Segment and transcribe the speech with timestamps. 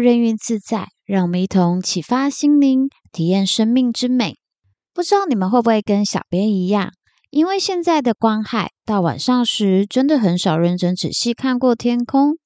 [0.00, 4.36] 任运自在，让我们一同启发心灵，体验生命之美。
[4.92, 6.92] 不知道你们会不会跟小编一样，
[7.30, 12.36] 因为现在的光害，到晚上时真的很少认真仔细看过天空。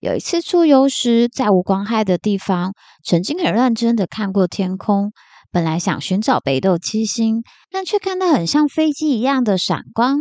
[0.00, 2.72] 有一次出游时，在无光害的地方，
[3.04, 5.12] 曾经很认真的看过天空。
[5.50, 10.18] 本来想寻找北斗七星，但却看到很像飞机一样的闪光。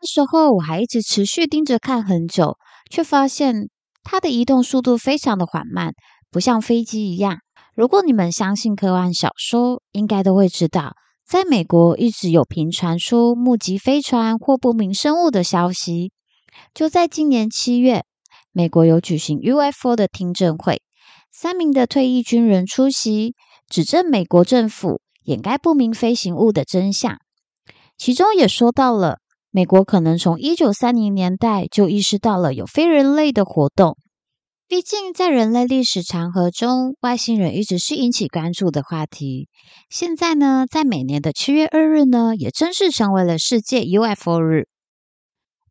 [0.00, 2.56] 那时候我还一直持续盯着看很久，
[2.90, 3.68] 却发现
[4.02, 5.92] 它的移动速度非常的缓慢，
[6.32, 7.38] 不像飞机一样。
[7.76, 16.10] 如果你们相信科幻小说，应该都会知道，在美国一直有频传出目击飞船或不明生物的消息。
[16.74, 18.04] 就在今年七月，
[18.50, 20.82] 美国有举行 UFO 的听证会，
[21.30, 23.34] 三名的退役军人出席。
[23.68, 27.16] 指证美国政府掩盖不明飞行物的真相，
[27.96, 29.16] 其中也说到了
[29.50, 33.96] 美国可能从一九三零年代就意识到了有非人类的活动。
[34.72, 39.50] 毕竟在人类历史长河中，外星人一直是引起关注的话题。
[39.90, 44.68] 现在呢，在每年的七月二日呢，也正式成为了世界 UFO 日，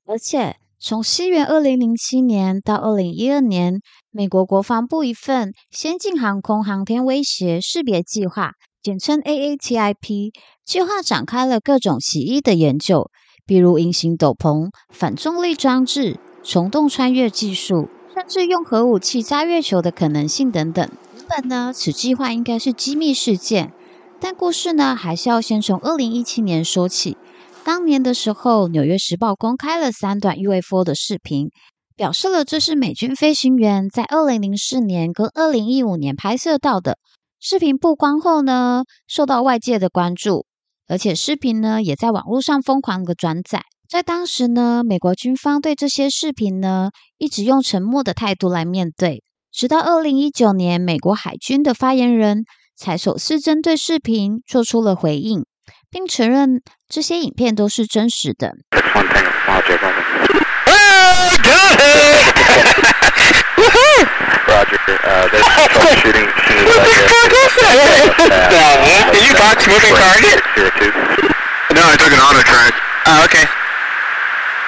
[0.05, 0.57] 而且。
[0.79, 8.51] 从西元二零零七年到二零一二年，美国国防部一份先进航空航天威胁识别计划，
[8.83, 10.31] 简称 AATIP，
[10.63, 13.09] 计划展开了各种奇异的研究，
[13.47, 20.89] 比如隐形斗篷、反重力装置、虫洞穿越技术，甚至用核武器炸月球的可能性等等。
[21.15, 23.71] 原本呢，此计划应该是机密事件，
[24.19, 27.17] 但故事呢，还是要先从二零一七年说起。
[27.63, 31.51] 当年的时候，《纽约时报》公开了三段 UFO 的视频，
[31.95, 36.97] 表示了这是美军飞行员在二零零四年跟二零一五年拍摄到的。
[37.39, 40.45] 视频曝光后呢，受到外界的关注，
[40.87, 43.63] 而且视频呢也在网络上疯狂的转载。
[43.91, 49.21] 在当时呢，美国军方对这些视频呢一直用沉默的态度来面对，
[49.51, 52.45] 直到二零一九年，美国海军的发言人
[52.77, 55.45] 才首次针对视频做出了回应。
[55.89, 58.53] 并承认这些影片都是真实的。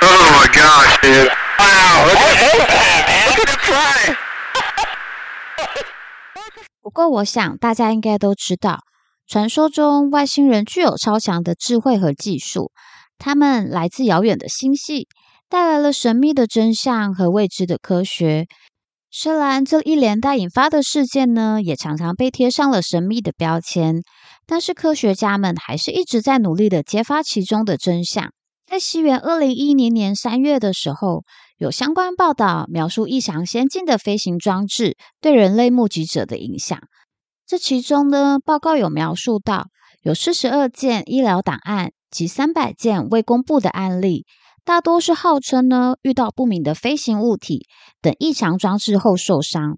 [0.03, 0.87] oh my god
[6.81, 8.79] 不过，我想大家应该都知道。
[9.25, 12.71] 传说中，外星人具有超强的智慧和技术，
[13.17, 15.07] 他们来自遥远的星系，
[15.49, 18.47] 带来了神秘的真相和未知的科学。
[19.09, 24.01] 虽然这一连带引发的事件呢，也常常被贴上了神秘的标签，
[24.45, 28.31] 但是科学家们还是一直在努力的揭发其中的真相。
[28.65, 31.23] 在西元二零一零年三月的时候，
[31.57, 36.79] 有相关报道描述异常先进的飞行装置对人类目击者的影响。
[37.45, 39.67] 这其中呢，报告有描述到
[40.01, 44.25] 有四十二件医疗档案及三百件未公布的案例，
[44.63, 47.67] 大多是号称呢遇到不明的飞行物体
[48.01, 49.77] 等异常装置后受伤。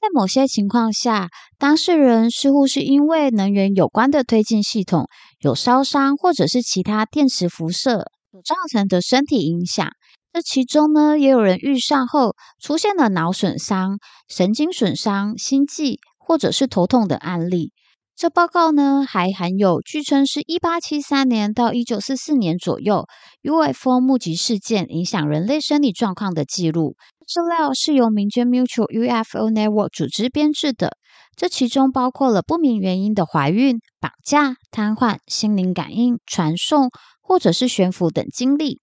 [0.00, 5.08] 在某些情况下，当事人似乎是因为能源有关的推进系统
[5.38, 9.92] 有烧伤，或者是其他电磁辐射所造成的身体影响。
[10.32, 16.00] 这其中呢，也有人遇上后出现了脑损伤、神经损伤、心悸。
[16.26, 17.70] 或者是头痛的案例，
[18.16, 23.04] 这报告呢还含有据称是一八七三年到一九四四年左右
[23.42, 26.96] UFO 目击事件影响人类生理状况的记录。
[27.28, 30.96] 资料是由民间 Mutual UFO Network 组织编制的，
[31.36, 36.90] 这其中包括了不明原因的怀孕、绑架、瘫痪、心灵感应、传送
[37.20, 38.80] 或者是悬浮等经历。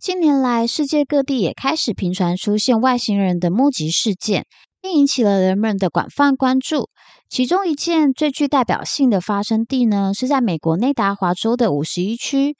[0.00, 4.46] 近年来，世界各地也开始频传出现外星人的目击事件。
[4.82, 6.90] 并引起了人们的广泛关注。
[7.28, 12.56] 其中一件最具代表性的发生地呢，是在美国内达华州的五十一区。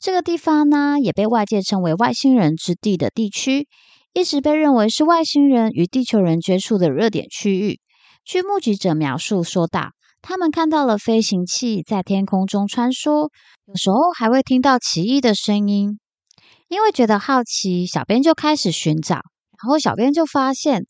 [0.00, 3.68] 这个地方呢，也被外界称为“外星人之地”的地区，
[4.14, 7.78] 一直被认为是外星人与地球人接触的热点区域。
[8.26, 13.30] 据目击者描述说道，他们看到了飞行器在天空中穿梭，
[13.66, 16.00] 有时候还会听到奇异的声音。
[16.66, 20.86] 因为觉得好奇，小编就开始寻找，然后小编就发现。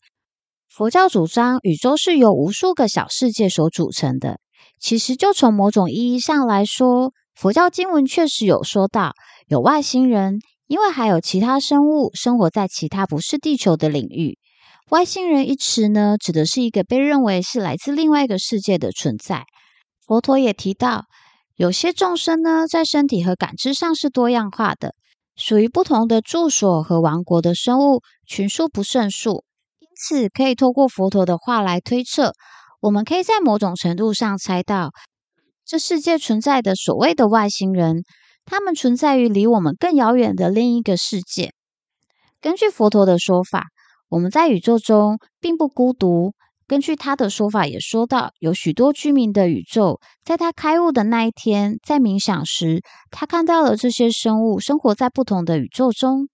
[0.67, 4.39] 佛教主张宇宙是由无数个小世界所组成的。
[4.79, 9.13] 其实，就从某种意义上来说，佛教经文确实有说到
[9.45, 14.39] 有外星人，因为还有其他生物生活在其他不是地球的领域。
[14.89, 19.43] 外星人一词呢，指的是一个被认为是来自另外一个世界的存在。
[20.05, 21.03] 佛陀也提到，
[21.57, 24.95] 有些众生呢，在身体和感知上是多样化的，
[25.35, 29.43] 属于不同的住所和王国的生物群数不胜数。
[29.79, 32.31] 因此可以透过佛陀的话来推测，
[32.79, 34.91] 我们可以在某种程度上猜到，
[35.65, 38.03] 这世界存在的所谓的外星人，
[38.45, 41.51] 他们存在于离我们更遥远的另一个世界。
[42.39, 43.65] 根据佛陀的说法，
[44.09, 46.33] 我们在宇宙中并不孤独。
[46.67, 56.27] 根据他的说法，也说到有许多居民的宇宙，在他开悟的那一天，在冥想时，他看到了这些生物生活在不同的宇宙中。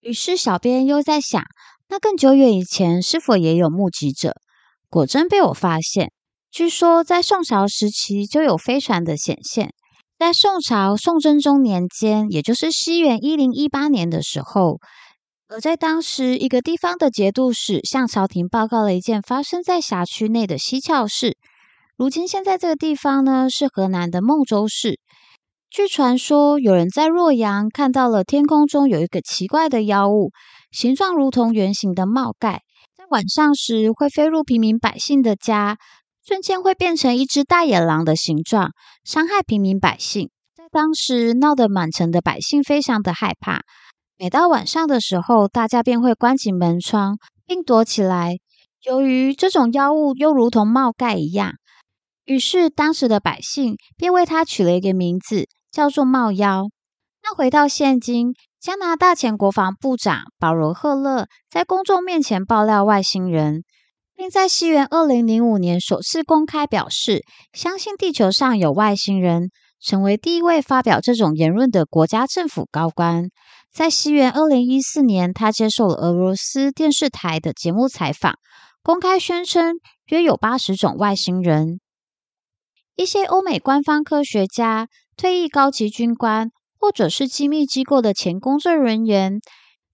[0.00, 1.42] 于是，小编又在想，
[1.88, 4.34] 那更久远以前是否也有目击者？
[4.88, 6.12] 果真被我发现。
[6.52, 9.72] 据说，在宋朝时期就有飞船的显现。
[10.16, 14.78] 在宋朝宋真宗年间，也就是西元一零一八年的时候。
[15.52, 21.36] 而在当时，一个地方的节度使向朝廷报告了一件发生在辖区内的蹊跷事。
[21.98, 24.98] 如今，现在这个地方呢，是河南的孟州市。
[25.68, 30.30] 据传说，有人在洛阳看到了天空中有一个奇怪的妖物，
[30.70, 32.62] 形状如同圆形的帽盖，
[32.96, 35.76] 在晚上时会飞入平民百姓的家，
[36.26, 38.70] 瞬间会变成一只大野狼的形状，
[39.04, 40.30] 伤害平民百姓。
[40.56, 43.60] 在当时，闹得满城的百姓非常的害怕。
[44.22, 48.36] 每到晚上的时候，大家便会关紧门窗，并躲起来。
[48.84, 51.54] 由于这种妖物又如同帽盖一样，
[52.24, 56.68] 于是当时的百姓便为它取了一个名字，叫做帽妖。
[57.24, 63.64] 那回到现今，加拿大前国防部长保罗·赫勒在公众面前爆料外星人，
[64.14, 73.30] 并在西元二零零五年首次公开表示相信地球上有外星人，成为第一位发表这种言论的国家政府高官。
[73.72, 78.34] 在西元二零一四年，他接受了俄罗斯电视台的节目采访，
[78.82, 79.76] 公开宣称
[80.08, 81.80] 约有八十种外星人。
[82.96, 89.40] 一些欧美官方科学家、退役高级军官，或者是机密机构的前工作人员，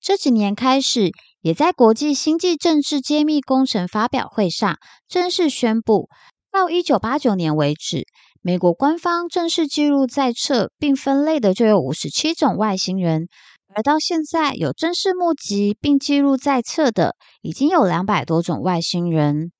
[0.00, 4.76] 这几年开始，也在国际星际政治揭秘工程发表会上
[5.06, 6.08] 正式宣布，
[6.50, 8.08] 到一九八九年为止，
[8.42, 13.28] 美国官方正式记录在册并分类的就有五十七种外星人。
[13.74, 19.52] 而到现在，有正式目击并记录在册的，已经有两百多种外星人。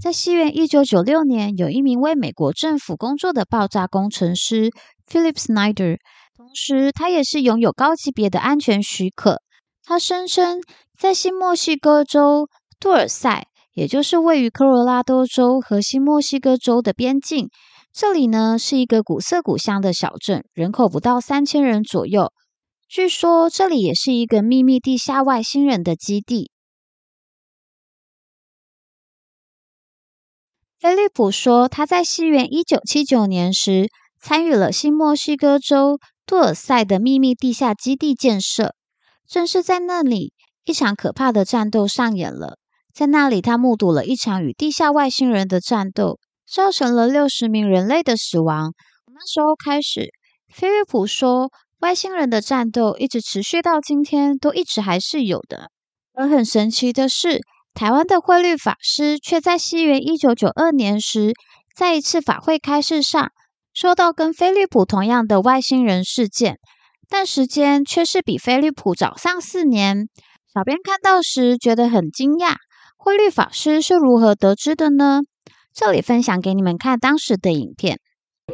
[0.00, 4.70] 在西元一九九六年，有一名为美国政府工作的爆炸工程师
[5.10, 5.98] Philip Snyder，
[6.36, 9.40] 同时他也是拥有高级别的安全许可。
[9.82, 10.60] 他声称，
[10.98, 17.48] 在新墨西哥州杜尔塞，也就是位于科罗拉多州和新墨西哥州的边境，
[17.92, 22.32] 这里呢是一个古色古香的小镇，人口不到三千人左右。
[22.86, 26.50] 据说这里也是一个秘密地下外星人的基地。
[30.78, 33.90] 菲利普说，他在西元一九七九年时
[34.20, 38.74] 参与了新墨西哥州杜尔塞的秘密地下基地建设。
[39.26, 40.34] 正是在那里，
[40.64, 42.58] 一场可怕的战斗上演了。
[42.92, 48.74] 在那里，他目睹了一场与地下外星人的战斗，造成了六十名人类的死亡。
[49.06, 50.12] 那时候开始，
[50.52, 51.50] 菲利普说。
[51.84, 55.68] 外星人的战斗一直持续到今天，都一直还是有的。
[56.14, 57.42] 而很神奇的是，
[57.74, 61.34] 台湾的慧律法师却在西元一九九二年时，
[61.76, 63.30] 在一次法会开示上，
[63.74, 66.56] 说到跟菲利普同样的外星人事件，
[67.10, 70.08] 但时间却是比菲利普早上四年。
[70.54, 72.54] 小编看到时觉得很惊讶，
[72.96, 75.20] 慧律法师是如何得知的呢？
[75.74, 77.98] 这里分享给你们看当时的影片。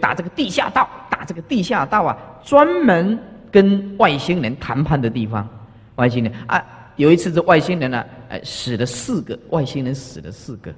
[0.00, 0.90] 打这个地下道，
[1.24, 3.18] 这个地下道啊，专门
[3.50, 5.48] 跟外星人谈判的地方。
[5.96, 6.64] 外星人啊，
[6.96, 10.74] 有一次这外星人呢、啊，哎，死了四个，外星人死了四个，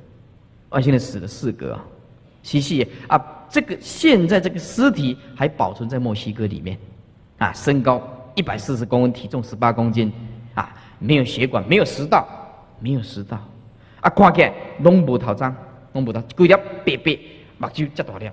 [0.70, 1.84] 外星人死了四个啊，
[2.42, 6.76] 西西啊，这个现在这个尸体还保存在墨西哥里面，
[7.38, 8.02] 啊，身高
[8.34, 10.12] 一百四十公分，体重十八公斤，
[10.54, 12.26] 啊，没有血管，没有食道，
[12.80, 13.38] 没有食道，
[14.00, 15.54] 啊，看起来拢无头脏，
[15.92, 17.16] 拢无头，规条白白，
[17.58, 18.32] 目睭遮大了。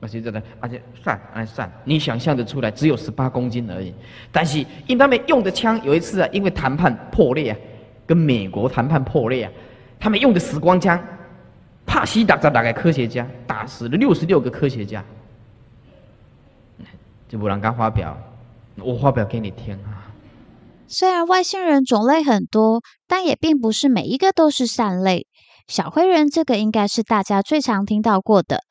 [0.00, 3.92] 而且这的，而且算，哎算，你想象的出来，只有十八公斤而已。
[4.30, 7.58] 但是因他们用的枪，有一次啊，因为谈判破裂啊，
[8.06, 9.52] 跟美国谈判破裂啊，
[9.98, 11.02] 他们用的死光枪，
[11.84, 15.04] 帕西打在打给科学家，打死了六十六个科学家。
[17.28, 18.16] 就不让刚发表，
[18.76, 20.06] 我发表给你听啊。
[20.86, 25.26] 虽然外星人种类很多，但也并不是每一个都是善类。
[25.66, 28.62] 小灰人这个应该是大家最常听到过的。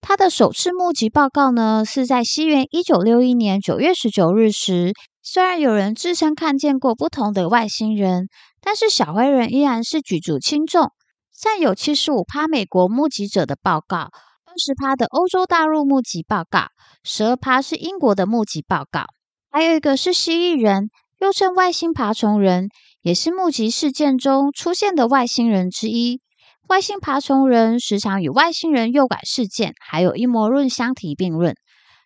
[0.00, 4.92] 他的首次目击报告呢，是在西元一九六一年九月十九日时。
[5.22, 8.28] 虽然有人自称看见过不同的外星人，
[8.60, 10.92] 但是小灰人依然是举足轻重，
[11.36, 16.68] 占有七十五趴美国目击者的报告，二十趴的欧洲大陆目击报告，
[17.02, 19.06] 十二趴是英国的目击报告，
[19.50, 22.68] 还有一个是蜥蜴人，又称外星爬虫人，
[23.02, 26.20] 也是目击事件中出现的外星人之一。
[26.68, 31.54] 外星爬虫人时常与外星人诱拐事件还有阴谋论相提并论。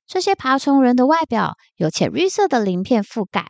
[0.06, 3.46] 这些爬虫人的外表有浅绿色的鳞片覆盖，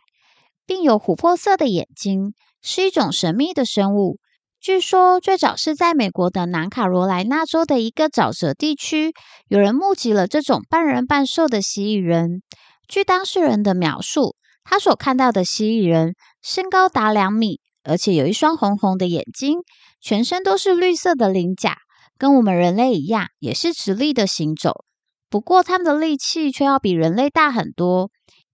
[0.65, 4.19] 并有琥珀色的眼睛，是一种神秘的生物。
[4.61, 9.11] 据说最早是在美国的南卡罗来纳州的一个沼泽地区，
[9.49, 12.41] 有人目击了这种半人半兽的蜥蜴人。
[12.87, 19.57] 据当事人的描述，他所看到的蜥蜴人身高达两米，而且有一双红红的眼睛，
[20.01, 21.77] 全身都是绿色的鳞甲，
[22.17, 24.83] 跟我们人类一样，也是直立的行走。
[25.29, 28.09] 不过，他们的力气却要比人类大很多。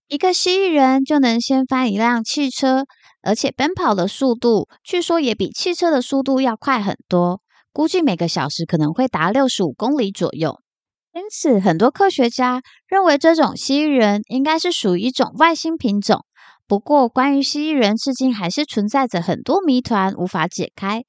[0.08, 2.84] 一个蜥蜴人就能掀翻一辆汽车，
[3.22, 7.40] 而且奔跑的速度据说也比汽车的速度要快很多，
[7.72, 10.60] 估计每个小时可能会达六十五公里左右。
[11.12, 16.24] 因此，很多科学家认为这种蜥蜴人应该是属于一种外星品种。
[16.66, 21.02] 不过，关于蜥蜴人，至今还是存在着很多谜团无法解开。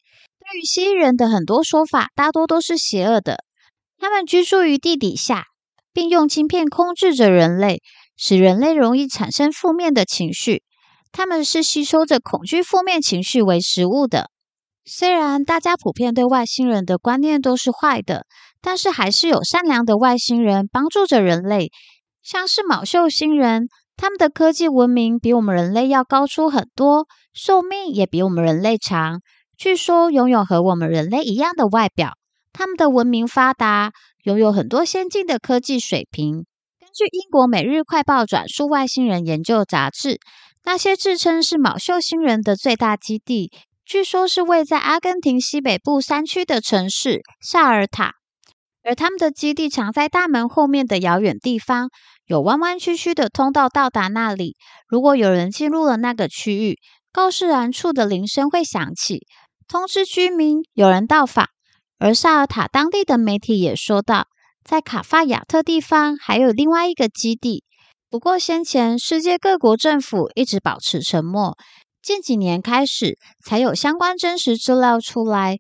[0.49, 3.43] 关于蜥蜴人的很多说法，大多都是邪恶的。
[3.99, 5.45] 他们居住于地底下。
[5.91, 7.81] 并用芯片控制着人类，
[8.15, 10.61] 使人类容易产生负面的情绪。
[11.11, 14.29] 他们是吸收着恐惧负面情绪为食物的。
[14.85, 18.25] 虽然大家普遍对外星人的观念都是坏的，
[18.61, 21.69] 但是还是有善良的外星人帮助着人类。
[22.23, 29.21] 像是昴宿星人，他们的科技文明比我们人类要高出很多，寿命也比我们人类长。
[29.59, 32.13] 据说拥有和我们人类一样的外表。
[32.53, 33.91] 他们的文明发达，
[34.23, 36.45] 拥有很多先进的科技水平。
[36.79, 40.21] 根据英国《每日快报》转述外星人研究杂志，
[40.63, 43.51] 那些自称是昴宿星人的最大基地，
[43.85, 48.13] 据说是位在阿根廷西北部山区的城市萨尔塔，
[48.81, 51.89] 而他们的基地藏在大门后面的遥远地方，
[52.25, 54.55] 有弯弯曲曲的通道到达那里。
[54.87, 56.77] 如果有人进入了那个区域，
[57.11, 59.25] 告示栏处的铃声会响起，
[59.69, 61.47] 通知居民有人到访。
[61.99, 64.25] 而萨尔塔当地的媒体也说到，
[64.63, 67.63] 在卡法亚特地方还有另外一个基地。
[68.09, 71.55] 不过先前世界各国政府一直保持沉默，
[72.01, 75.59] 近几年开始才有相关真实资料出来，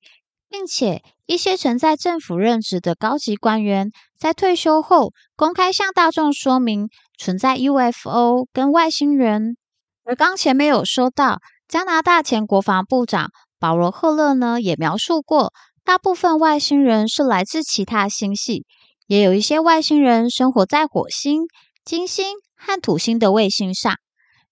[0.49, 6.89] 并且一些曾在政府任职的高级官员在退休后公开向大众说明
[7.19, 9.55] 存在 UFO 跟外星人。
[10.03, 15.53] 而刚前面有说到，加拿大前国防部长保罗·赫勒呢也描述过。
[15.83, 18.65] 大部分外星人是来自其他星系，
[19.07, 21.43] 也有一些外星人生活在火星、
[21.83, 23.95] 金星和土星的卫星上。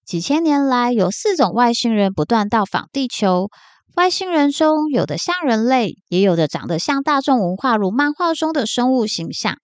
[0.04, 3.50] 几千年来，有四种外星人不断到访地球。
[3.96, 9.58] 外星人中有的像人类，也有的长得像大众文化如漫画中的生物形象。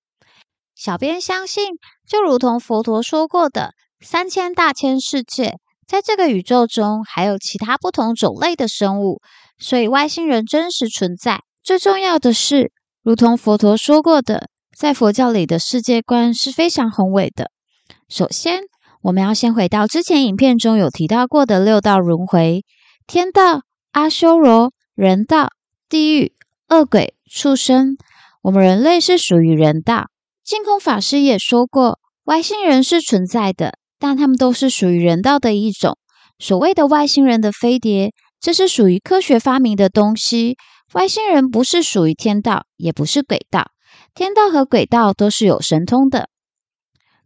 [0.76, 1.70] 小编相信，
[2.08, 3.74] 就如同佛陀说过的
[4.04, 9.22] “三千大千世界”，在这个宇宙中还有其他不同种类的生物，
[9.58, 11.42] 所以外星人真实存在。
[11.64, 12.72] 最重要的是，
[13.04, 17.52] 如同佛陀说过的，在佛教里的世界观是非常宏伟的。
[18.10, 18.62] 首先，
[19.02, 22.64] 我们要先回到之前影片中有提到过的六道轮回：
[23.06, 23.62] 天道、
[23.92, 25.50] 阿修罗、人道、
[25.90, 26.34] 地狱、
[26.70, 27.98] 恶鬼、畜生。
[28.42, 30.08] 我们人类是属于人道。
[30.44, 35.98] 净空法师也说过，外星人是存在的，但他们都是属于人道的一种。
[36.38, 40.58] 所谓的外星人的飞碟，这是属于科学发明的东西。
[40.92, 43.68] 外星人不是属于天道，也不是鬼道。
[44.14, 46.28] 天道和鬼道都是有神通的。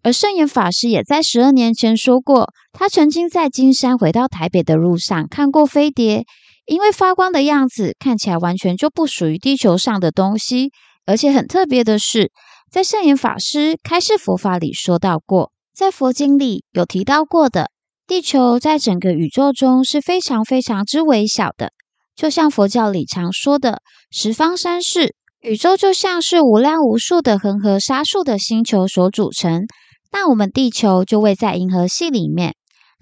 [0.04, 6.26] 而圣严法师也在十二年前说过，他曾经在金山回到台北的路上看过飞碟，
[6.68, 10.70] 因为发光的样子看起来完全就不属于地球上的东西。
[11.08, 12.32] 而且很特别的是，
[12.72, 17.70] 在圣严法师开示佛法里说到过，在佛经里有提到过的，
[18.08, 21.72] 地球在整个宇宙中是非常非常之微小的。
[22.16, 29.68] 就像佛教里常说的“十方三世”，宇宙就像是无量无数的恒河沙数的星球所组成。
[30.12, 32.56] 那我们地球就位在银河系里面，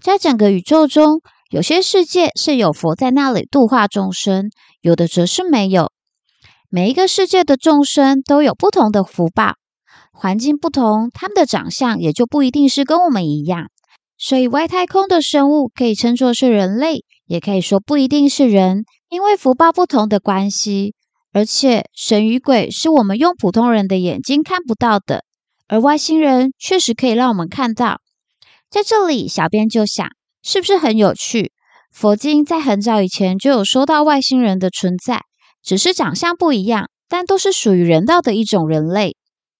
[0.03, 4.50] 在整个宇宙中，有些世界是有佛在那里度化众生，
[4.82, 5.94] 有的则是没有。
[6.70, 9.53] 每一个世界的众生都有不同的福报，
[10.17, 13.67] 环境不同，他们的长相也就不一定是跟我们一样。
[14.17, 18.86] 所以，外太空的生物可以称作是人类，也可以说不一定是人。
[19.10, 20.93] 因为福报不同的关系，
[21.34, 25.25] 而且神与鬼是我们用普通人的眼睛看不到的，
[25.67, 28.00] 而外星人确实可以让我们看到。
[28.69, 30.07] 在这里，小编就想，
[30.41, 31.51] 是不是很有趣？
[31.91, 35.22] 佛经在很早以前就有说到外星人的存在，
[35.62, 39.15] 只是长相不一样，但都是属于人道的一种人类。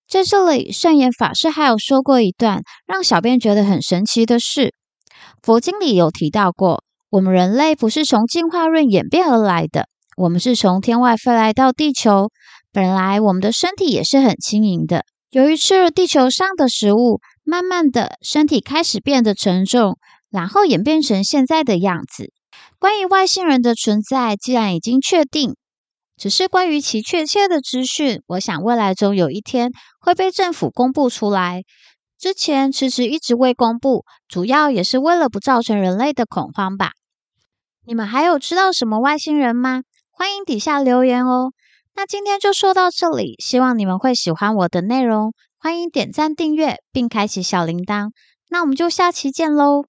[0.08, 4.74] 在这里，圣严法师还有说过一段让小编觉得很神奇的事。
[5.42, 6.84] 佛经里有提到过。
[7.12, 12.30] 我们人类不是从进化论演变而来的，我们是从天外飞来到地球。
[12.74, 19.98] 本来我们的身体也是很轻盈的，由于吃了地球上的食物，慢慢的身体开始变得沉重，
[20.30, 22.34] 然后演变成现在的样子。
[22.80, 25.56] 关于外星人的存在，既然已经确定，
[26.18, 31.64] 只是关于其确切的资讯，我想未来中有一天会被政府公布出来。
[32.18, 36.92] 之前迟迟一直未公布，主要也是为了不造成人类的恐慌吧。
[37.86, 39.82] 你们还有知道什么外星人吗？
[40.10, 41.52] 欢迎底下留言哦。
[41.94, 48.12] 那今天就说到这里，希望你们会喜欢我的内容，欢迎点赞、订阅并开启小铃铛。
[48.50, 49.84] 那我们就下期见喽！